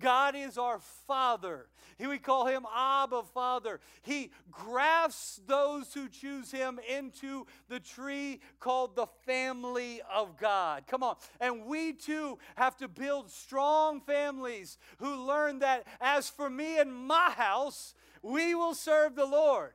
[0.00, 1.66] God is our Father.
[1.98, 3.80] He, We call him Abba Father.
[4.02, 10.84] He grafts those who choose him into the tree called the family of God.
[10.86, 11.16] Come on.
[11.40, 16.92] And we too have to build strong families who learn that as for me and
[16.92, 19.72] my house, we will serve the Lord.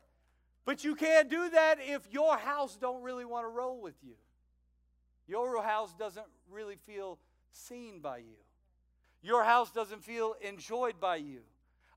[0.65, 4.15] But you can't do that if your house don't really want to roll with you.
[5.27, 7.19] Your house doesn't really feel
[7.51, 8.44] seen by you.
[9.25, 11.39] Your house doesn't feel enjoyed by you.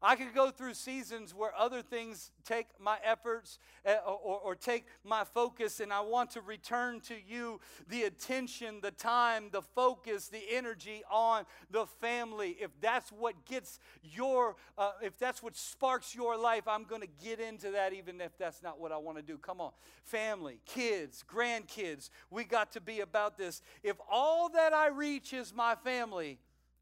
[0.01, 4.87] I could go through seasons where other things take my efforts eh, or, or, take
[5.05, 10.29] my focus, and I want to return to you the attention, the time, the focus,
[10.29, 12.57] the energy on the family.
[12.61, 17.09] If that's what gets your, uh, if that's what sparks your life, I'm going to
[17.23, 19.37] get into that, even if that's not what I want to do.
[19.37, 19.73] Come on,
[20.05, 23.62] family, kids, grandkids, we got to be about this.
[23.83, 26.38] If all that I reach is my family,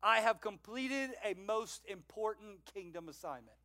[0.07, 3.57] I have completed a most important kingdom assignment.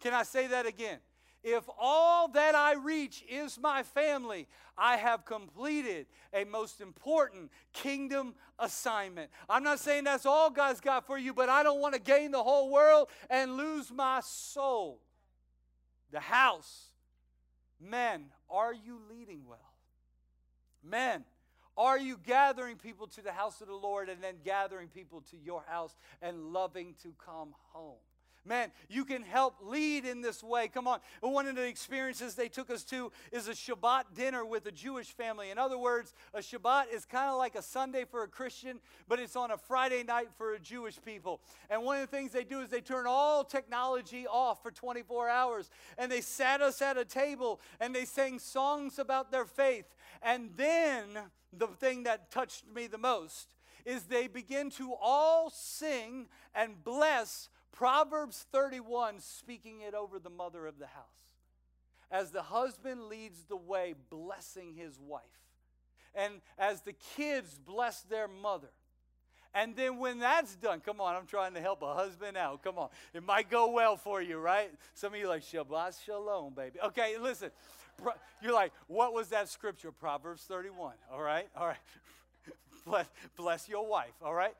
[0.00, 0.98] Can I say that again?
[1.44, 8.34] If all that I reach is my family, I have completed a most important kingdom
[8.58, 9.30] assignment.
[9.48, 12.32] I'm not saying that's all God's got for you, but I don't want to gain
[12.32, 14.98] the whole world and lose my soul.
[16.10, 16.86] The house.
[17.80, 19.74] Men, are you leading well?
[20.82, 21.24] Men,
[21.76, 25.36] are you gathering people to the house of the Lord and then gathering people to
[25.36, 27.98] your house and loving to come home?
[28.46, 30.68] Man, you can help lead in this way.
[30.68, 31.00] Come on.
[31.20, 35.08] One of the experiences they took us to is a Shabbat dinner with a Jewish
[35.08, 35.50] family.
[35.50, 39.18] In other words, a Shabbat is kind of like a Sunday for a Christian, but
[39.18, 41.40] it's on a Friday night for a Jewish people.
[41.68, 45.28] And one of the things they do is they turn all technology off for 24
[45.28, 45.68] hours.
[45.98, 49.95] And they sat us at a table and they sang songs about their faith.
[50.22, 51.18] And then
[51.52, 57.48] the thing that touched me the most is they begin to all sing and bless
[57.72, 61.04] Proverbs 31, speaking it over the mother of the house.
[62.10, 65.22] As the husband leads the way, blessing his wife.
[66.14, 68.70] And as the kids bless their mother.
[69.54, 72.62] And then when that's done, come on, I'm trying to help a husband out.
[72.62, 72.88] Come on.
[73.14, 74.70] It might go well for you, right?
[74.94, 76.78] Some of you like, Shabbat Shalom, baby.
[76.84, 77.50] Okay, listen.
[78.42, 79.92] You're like, what was that scripture?
[79.92, 80.94] Proverbs 31.
[81.12, 81.48] All right?
[81.56, 81.76] All right.
[82.86, 83.06] bless,
[83.36, 84.14] bless your wife.
[84.22, 84.54] All right?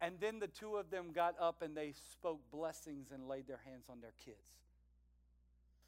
[0.00, 3.60] And then the two of them got up and they spoke blessings and laid their
[3.64, 4.36] hands on their kids.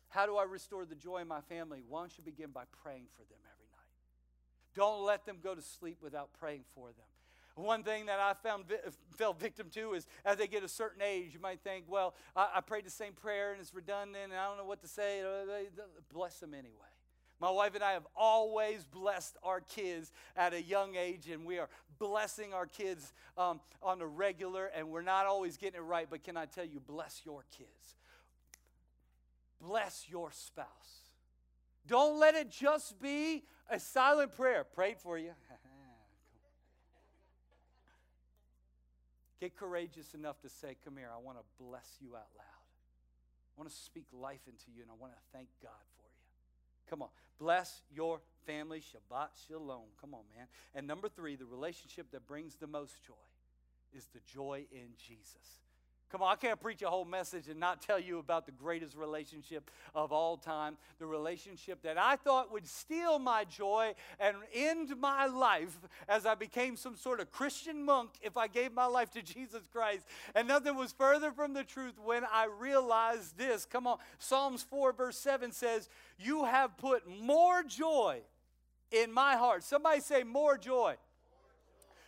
[0.08, 1.82] How do I restore the joy in my family?
[1.86, 3.92] Why don't you begin by praying for them every night?
[4.74, 7.06] Don't let them go to sleep without praying for them.
[7.58, 8.64] One thing that I found
[9.16, 12.48] fell victim to is as they get a certain age, you might think, well, I,
[12.56, 15.22] I prayed the same prayer and it's redundant and I don't know what to say.
[16.12, 16.72] Bless them anyway.
[17.40, 21.60] My wife and I have always blessed our kids at a young age, and we
[21.60, 21.68] are
[22.00, 26.08] blessing our kids um, on a regular, and we're not always getting it right.
[26.10, 27.96] But can I tell you, bless your kids,
[29.60, 30.66] bless your spouse.
[31.86, 34.64] Don't let it just be a silent prayer.
[34.64, 35.30] Prayed for you.
[39.40, 42.66] Get courageous enough to say, Come here, I want to bless you out loud.
[43.56, 46.90] I want to speak life into you, and I want to thank God for you.
[46.90, 47.08] Come on.
[47.38, 48.80] Bless your family.
[48.80, 49.90] Shabbat Shalom.
[50.00, 50.46] Come on, man.
[50.74, 53.14] And number three, the relationship that brings the most joy
[53.96, 55.62] is the joy in Jesus.
[56.10, 58.96] Come on, I can't preach a whole message and not tell you about the greatest
[58.96, 60.78] relationship of all time.
[60.98, 65.76] The relationship that I thought would steal my joy and end my life
[66.08, 69.62] as I became some sort of Christian monk if I gave my life to Jesus
[69.70, 70.06] Christ.
[70.34, 73.66] And nothing was further from the truth when I realized this.
[73.66, 78.20] Come on, Psalms 4, verse 7 says, You have put more joy
[78.90, 79.62] in my heart.
[79.62, 80.96] Somebody say, More joy.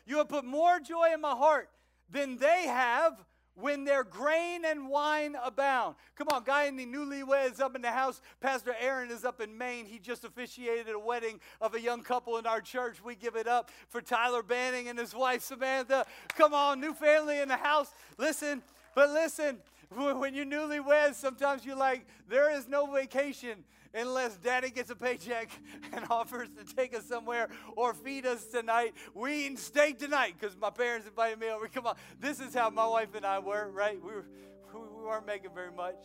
[0.06, 1.68] You have put more joy in my heart
[2.10, 3.14] than they have
[3.54, 5.96] when their grain and wine abound.
[6.16, 8.20] Come on, guy in the newlyweds up in the house.
[8.40, 9.86] Pastor Aaron is up in Maine.
[9.86, 13.02] He just officiated a wedding of a young couple in our church.
[13.02, 16.06] We give it up for Tyler Banning and his wife Samantha.
[16.36, 17.92] Come on, new family in the house.
[18.18, 18.62] Listen,
[18.94, 19.58] but listen,
[19.94, 25.50] when you're newlyweds, sometimes you're like, there is no vacation unless daddy gets a paycheck
[25.92, 28.94] and offers to take us somewhere or feed us tonight.
[29.14, 31.68] We eating steak tonight because my parents invited me over.
[31.74, 31.96] Come on.
[32.18, 34.00] This is how my wife and I were, right?
[34.02, 34.26] We, were,
[34.74, 35.98] we weren't making very much.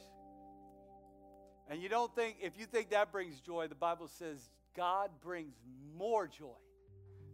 [1.70, 5.56] And you don't think, if you think that brings joy, the Bible says God brings
[5.98, 6.58] more joy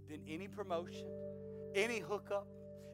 [0.10, 1.08] than any promotion,
[1.76, 2.48] any hookup,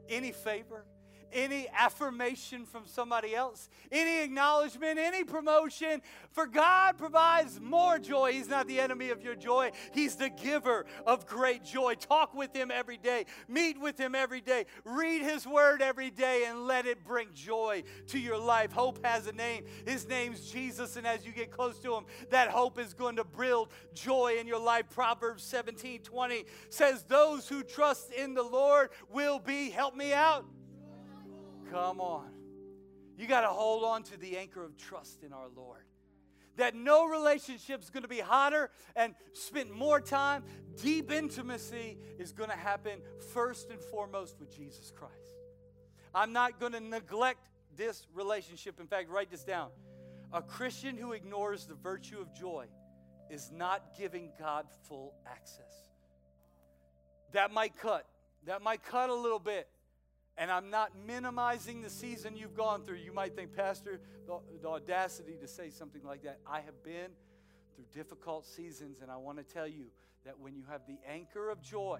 [0.09, 0.85] any favor,
[1.33, 6.01] any affirmation from somebody else, any acknowledgement, any promotion.
[6.31, 8.33] For God provides more joy.
[8.33, 11.95] He's not the enemy of your joy, He's the giver of great joy.
[11.95, 16.45] Talk with Him every day, meet with Him every day, read His word every day,
[16.47, 18.71] and let it bring joy to your life.
[18.71, 19.65] Hope has a name.
[19.85, 23.23] His name's Jesus, and as you get close to Him, that hope is going to
[23.23, 24.85] build joy in your life.
[24.89, 30.45] Proverbs 17 20 says, Those who trust in the Lord will be, help me out
[31.71, 32.29] Come on.
[33.17, 35.83] You got to hold on to the anchor of trust in our Lord.
[36.57, 40.43] That no relationship is going to be hotter and spend more time.
[40.81, 42.99] Deep intimacy is going to happen
[43.33, 45.13] first and foremost with Jesus Christ.
[46.13, 48.79] I'm not going to neglect this relationship.
[48.79, 49.69] In fact, write this down.
[50.33, 52.65] A Christian who ignores the virtue of joy
[53.29, 55.85] is not giving God full access.
[57.33, 58.05] That might cut.
[58.45, 59.67] That might cut a little bit.
[60.37, 62.97] And I'm not minimizing the season you've gone through.
[62.97, 66.39] You might think, Pastor, the, the, audacity to say something like that.
[66.45, 67.09] I have been
[67.75, 69.85] through difficult seasons, and I want to tell you
[70.25, 71.99] that when you have the anchor of joy,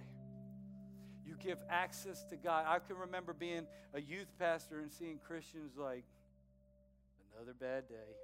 [1.26, 2.66] you give access to God.
[2.68, 6.04] I can remember being a youth pastor and seeing Christians like,
[7.36, 8.16] another bad day.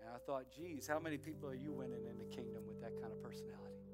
[0.00, 3.00] And I thought, geez, how many people are you winning in the kingdom with that
[3.00, 3.84] kind of personality?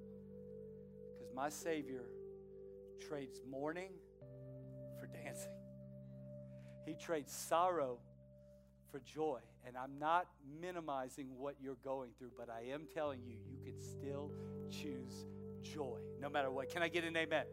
[1.12, 2.02] Because my Savior
[3.00, 3.90] trades mourning
[5.12, 5.52] dancing.
[6.86, 7.98] He trades sorrow
[8.90, 9.40] for joy.
[9.66, 10.26] And I'm not
[10.60, 14.30] minimizing what you're going through, but I am telling you, you can still
[14.70, 15.26] choose
[15.62, 16.70] joy no matter what.
[16.70, 17.44] Can I get an amen?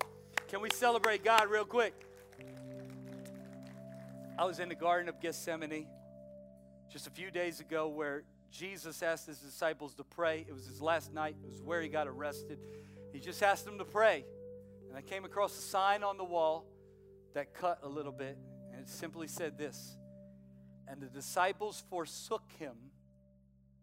[0.48, 1.94] Can we celebrate God real quick?
[4.40, 5.88] I was in the Garden of Gethsemane
[6.90, 10.46] just a few days ago where Jesus asked his disciples to pray.
[10.48, 12.60] It was his last night, it was where he got arrested.
[13.12, 14.26] He just asked them to pray.
[14.88, 16.66] And I came across a sign on the wall
[17.38, 18.36] that cut a little bit,
[18.72, 19.96] and it simply said this
[20.88, 22.76] And the disciples forsook him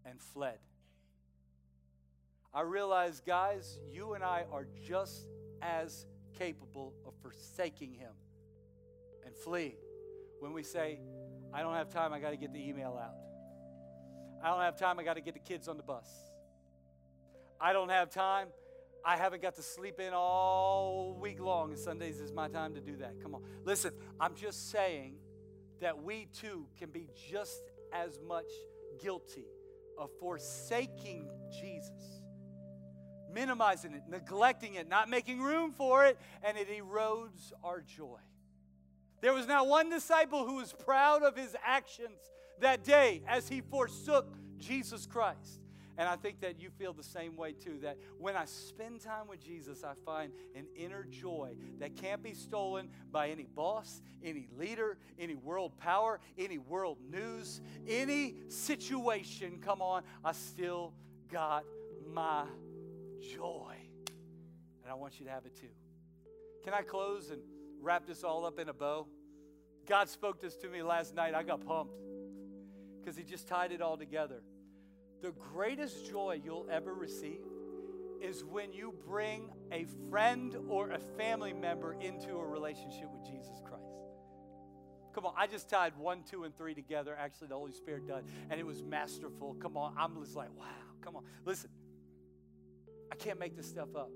[0.04, 0.58] and fled.
[2.52, 5.28] I realize, guys, you and I are just
[5.62, 6.04] as
[6.36, 8.12] capable of forsaking him
[9.24, 9.76] and fleeing
[10.40, 10.98] when we say,
[11.52, 13.14] I don't have time, I got to get the email out.
[14.42, 16.08] I don't have time, I got to get the kids on the bus.
[17.60, 18.48] I don't have time,
[19.04, 22.80] I haven't got to sleep in all week long, and Sundays is my time to
[22.80, 23.20] do that.
[23.22, 23.42] Come on.
[23.64, 25.16] Listen, I'm just saying
[25.80, 28.50] that we too can be just as much
[29.02, 29.44] guilty
[29.98, 32.22] of forsaking Jesus,
[33.30, 38.18] minimizing it, neglecting it, not making room for it, and it erodes our joy.
[39.20, 42.18] There was not one disciple who was proud of his actions
[42.60, 45.60] that day as he forsook Jesus Christ.
[45.96, 47.78] And I think that you feel the same way too.
[47.82, 52.34] That when I spend time with Jesus, I find an inner joy that can't be
[52.34, 59.58] stolen by any boss, any leader, any world power, any world news, any situation.
[59.62, 60.92] Come on, I still
[61.30, 61.64] got
[62.12, 62.44] my
[63.34, 63.74] joy.
[64.82, 65.68] And I want you to have it too.
[66.64, 67.40] Can I close and
[67.84, 69.06] wrap this all up in a bow.
[69.86, 71.34] God spoke this to me last night.
[71.34, 71.94] I got pumped
[72.98, 74.40] because He just tied it all together.
[75.24, 77.40] The greatest joy you'll ever receive
[78.20, 83.62] is when you bring a friend or a family member into a relationship with Jesus
[83.64, 83.96] Christ.
[85.14, 87.16] Come on, I just tied one, two, and three together.
[87.18, 89.54] Actually, the Holy Spirit did, and it was masterful.
[89.54, 90.66] Come on, I'm just like, wow,
[91.00, 91.24] come on.
[91.46, 91.70] Listen,
[93.10, 94.10] I can't make this stuff up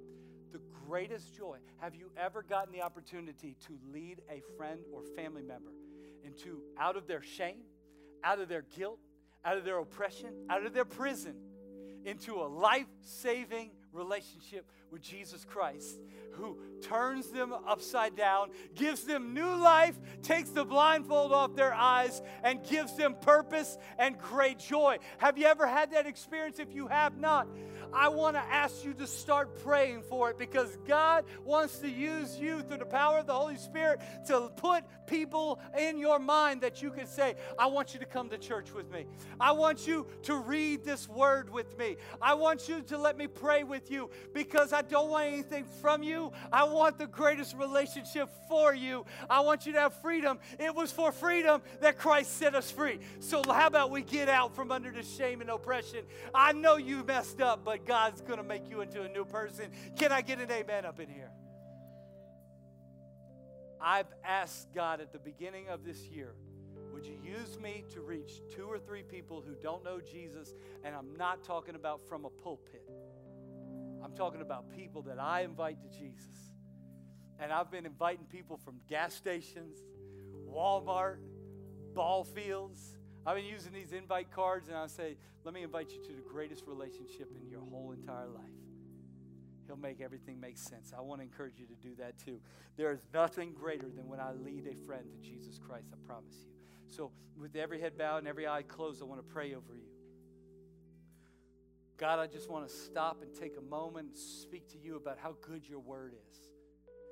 [0.53, 1.57] the greatest joy.
[1.79, 5.73] Have you ever gotten the opportunity to lead a friend or family member
[6.23, 7.63] into out of their shame,
[8.23, 8.99] out of their guilt,
[9.45, 11.35] out of their oppression, out of their prison,
[12.05, 16.01] into a life saving relationship with Jesus Christ,
[16.33, 22.23] who turns them upside down, gives them new life, takes the blindfold off their eyes,
[22.43, 24.99] and gives them purpose and great joy.
[25.19, 26.59] Have you ever had that experience?
[26.59, 27.49] If you have not,
[27.93, 32.39] I want to ask you to start praying for it because God wants to use
[32.39, 36.83] you through the power of the Holy Spirit to put people in your mind that
[36.83, 39.07] you can say, I want you to come to church with me.
[39.41, 41.97] I want you to read this word with me.
[42.21, 46.03] I want you to let me pray with you because I don't want anything from
[46.03, 46.33] you.
[46.53, 49.05] I want the greatest relationship for you.
[49.29, 50.39] I want you to have freedom.
[50.59, 52.99] It was for freedom that Christ set us free.
[53.21, 56.05] So, how about we get out from under the shame and oppression?
[56.35, 59.71] I know you messed up, but God's going to make you into a new person.
[59.97, 61.31] Can I get an amen up in here?
[63.81, 66.35] I've asked God at the beginning of this year,
[66.93, 70.53] would you use me to reach two or three people who don't know Jesus?
[70.83, 72.83] And I'm not talking about from a pulpit.
[74.03, 76.35] I'm talking about people that I invite to Jesus.
[77.39, 79.79] And I've been inviting people from gas stations,
[80.49, 81.19] Walmart,
[81.95, 82.98] ball fields.
[83.29, 86.27] I've been using these invite cards, and I say, let me invite you to the
[86.27, 88.45] greatest relationship in your whole entire life.
[89.67, 90.95] He'll make everything make sense.
[90.97, 92.41] I want to encourage you to do that too.
[92.79, 96.37] There is nothing greater than when I lead a friend to Jesus Christ, I promise
[96.39, 96.49] you.
[96.87, 99.93] So, with every head bowed and every eye closed, I want to pray over you.
[101.99, 105.19] God, I just want to stop and take a moment and speak to you about
[105.19, 106.49] how good your word is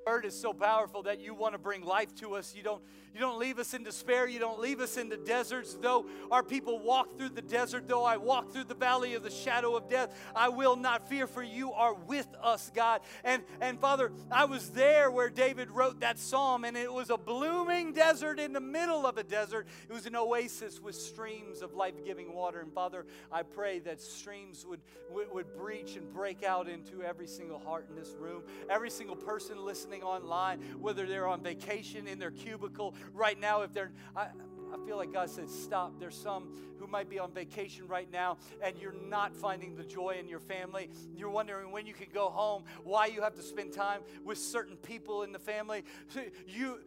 [0.07, 2.53] word is so powerful that you want to bring life to us.
[2.55, 2.81] You don't,
[3.13, 4.25] you don't leave us in despair.
[4.25, 5.73] You don't leave us in the deserts.
[5.73, 9.29] Though our people walk through the desert, though I walk through the valley of the
[9.29, 13.01] shadow of death, I will not fear, for you are with us, God.
[13.25, 17.17] And, and Father, I was there where David wrote that psalm, and it was a
[17.17, 19.67] blooming desert in the middle of a desert.
[19.89, 22.61] It was an oasis with streams of life giving water.
[22.61, 24.79] And Father, I pray that streams would,
[25.11, 29.17] would, would breach and break out into every single heart in this room, every single
[29.17, 33.91] person listening listening online, whether they're on vacation in their cubicle right now, if they're,
[34.15, 34.27] I,
[34.73, 35.99] I feel like God said, stop.
[35.99, 40.17] There's some who might be on vacation right now and you're not finding the joy
[40.19, 40.89] in your family.
[41.15, 44.75] You're wondering when you can go home, why you have to spend time with certain
[44.77, 45.83] people in the family.
[46.47, 46.79] You,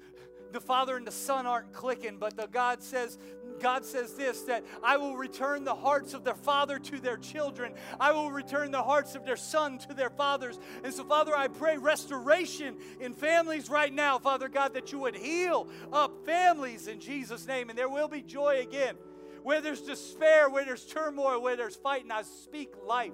[0.52, 3.18] the father and the son aren't clicking, but the God says,
[3.60, 7.74] God says this that I will return the hearts of their father to their children.
[7.98, 10.58] I will return the hearts of their son to their fathers.
[10.84, 15.16] And so, Father, I pray restoration in families right now, Father God, that you would
[15.16, 17.70] heal up families in Jesus' name.
[17.70, 18.96] And there will be joy again.
[19.42, 23.12] Where there's despair, where there's turmoil, where there's fighting, I speak life.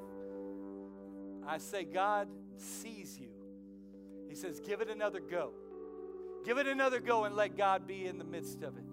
[1.47, 3.29] I say, God sees you.
[4.29, 5.53] He says, give it another go.
[6.45, 8.85] Give it another go and let God be in the midst of it.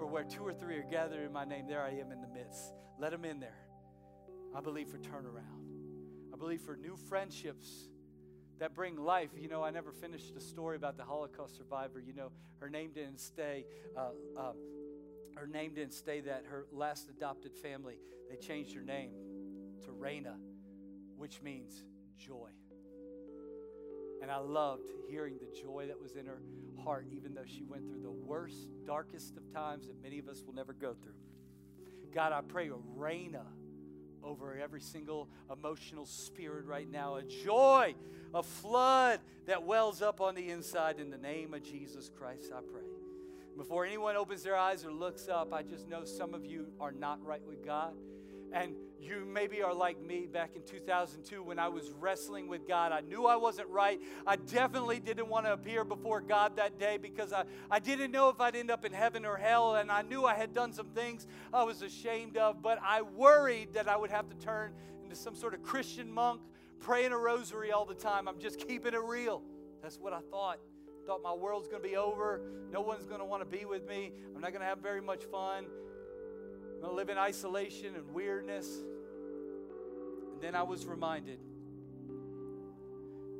[0.00, 2.26] For where two or three are gathered in my name, there I am in the
[2.26, 2.72] midst.
[2.98, 3.66] Let them in there.
[4.56, 6.32] I believe for turnaround.
[6.32, 7.68] I believe for new friendships
[8.60, 9.28] that bring life.
[9.36, 12.00] You know, I never finished the story about the Holocaust survivor.
[12.00, 13.66] You know, her name didn't stay.
[13.94, 14.52] Uh, uh,
[15.36, 16.44] her name didn't stay that.
[16.48, 17.98] Her last adopted family,
[18.30, 19.10] they changed her name
[19.82, 20.36] to Raina,
[21.18, 21.84] which means
[22.16, 22.48] joy.
[24.22, 26.40] And I loved hearing the joy that was in her
[26.76, 30.42] heart, even though she went through the worst, darkest of times that many of us
[30.46, 31.12] will never go through.
[32.12, 33.44] God, I pray a Raina
[34.22, 37.94] over every single emotional spirit right now, a joy,
[38.34, 42.60] a flood that wells up on the inside in the name of Jesus Christ, I
[42.60, 42.82] pray.
[43.56, 46.92] Before anyone opens their eyes or looks up, I just know some of you are
[46.92, 47.94] not right with God.
[48.52, 52.92] And you maybe are like me back in 2002 when I was wrestling with God.
[52.92, 54.00] I knew I wasn't right.
[54.26, 58.28] I definitely didn't want to appear before God that day because I, I didn't know
[58.28, 59.76] if I'd end up in heaven or hell.
[59.76, 63.72] And I knew I had done some things I was ashamed of, but I worried
[63.74, 64.72] that I would have to turn
[65.02, 66.40] into some sort of Christian monk,
[66.78, 68.28] praying a rosary all the time.
[68.28, 69.42] I'm just keeping it real.
[69.82, 70.58] That's what I thought.
[71.06, 72.40] Thought my world's going to be over.
[72.70, 74.12] No one's going to want to be with me.
[74.34, 75.66] I'm not going to have very much fun.
[76.80, 78.66] I'm going to live in isolation and weirdness.
[80.32, 81.38] And then I was reminded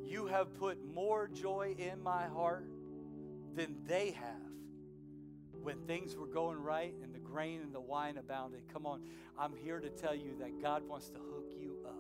[0.05, 2.69] you have put more joy in my heart
[3.55, 4.53] than they have
[5.63, 8.61] when things were going right and the grain and the wine abounded.
[8.71, 9.01] Come on,
[9.39, 11.95] I'm here to tell you that God wants to hook you up.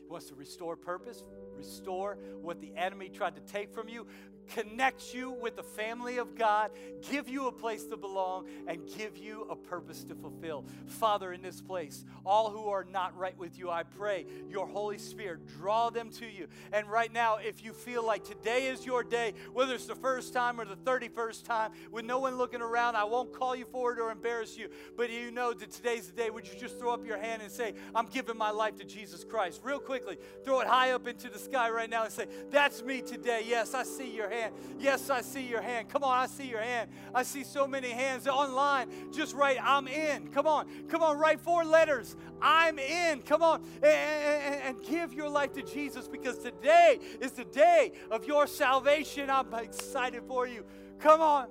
[0.00, 1.24] He wants to restore purpose,
[1.56, 4.06] restore what the enemy tried to take from you,
[4.48, 6.70] connect you with the family of God,
[7.10, 10.64] give you a place to belong, and give you a purpose to fulfill.
[10.86, 14.98] Father, in this place, all who are not right with you, I pray your Holy
[14.98, 16.48] Spirit draw them to you.
[16.72, 20.32] And right now, if you feel like today is your day, whether it's the first
[20.32, 23.98] time or the 31st time, with no one looking around, I won't call you forward
[23.98, 26.30] or embarrass you, but you know that today's the day.
[26.30, 29.24] Would you just throw up your hand and say, I'm giving my life to Jesus
[29.24, 29.60] Christ?
[29.64, 33.02] Real quickly, throw it high up into the sky right now and say, That's me
[33.02, 33.44] today.
[33.46, 34.54] Yes, I see your hand.
[34.78, 35.88] Yes, I see your hand.
[35.88, 36.90] Come on, I see your hand.
[37.14, 38.88] I see so many hands online.
[39.12, 40.28] Just write, I'm in.
[40.28, 42.16] Come on, come on, write four letters.
[42.40, 43.22] I'm in.
[43.22, 47.92] Come on, and, and, and give your life to Jesus because today is the day
[48.10, 49.30] of your salvation.
[49.30, 50.64] I'm excited for you.
[50.98, 51.48] Come on,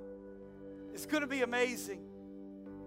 [0.94, 2.02] it's going to be amazing.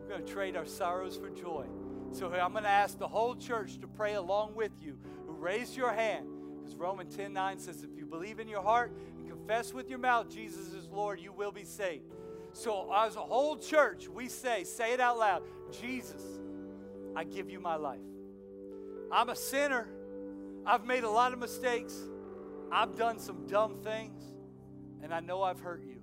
[0.01, 1.67] We're going to trade our sorrows for joy.
[2.13, 5.77] So I'm going to ask the whole church to pray along with you who raised
[5.77, 6.27] your hand.
[6.61, 8.93] Because Romans 10 9 says, if you believe in your heart
[9.47, 12.05] confess with your mouth Jesus is Lord, you will be saved.
[12.55, 16.23] So, as a whole church, we say, say it out loud Jesus,
[17.15, 18.01] I give you my life.
[19.13, 19.87] I'm a sinner.
[20.65, 21.95] I've made a lot of mistakes.
[22.73, 24.23] I've done some dumb things.
[25.03, 26.01] And I know I've hurt you.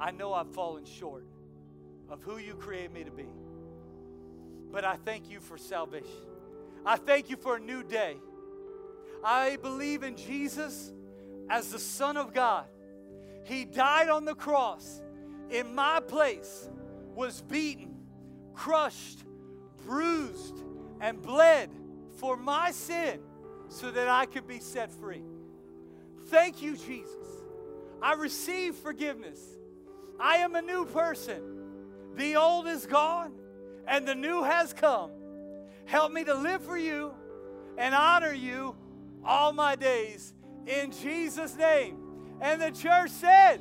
[0.00, 1.26] I know I've fallen short
[2.08, 3.28] of who you created me to be.
[4.72, 6.24] But I thank you for salvation.
[6.86, 8.16] I thank you for a new day.
[9.22, 10.92] I believe in Jesus
[11.48, 12.66] as the Son of God.
[13.44, 15.02] He died on the cross
[15.50, 16.68] in my place,
[17.14, 17.94] was beaten,
[18.54, 19.24] crushed,
[19.84, 20.64] bruised,
[21.00, 21.70] and bled
[22.18, 23.20] for my sin
[23.68, 25.22] so that I could be set free.
[26.26, 27.28] Thank you, Jesus.
[28.02, 29.40] I receive forgiveness.
[30.18, 31.42] I am a new person.
[32.16, 33.32] The old is gone
[33.86, 35.10] and the new has come.
[35.84, 37.12] Help me to live for you
[37.78, 38.74] and honor you
[39.24, 40.34] all my days
[40.66, 41.96] in Jesus' name.
[42.40, 43.60] And the church said,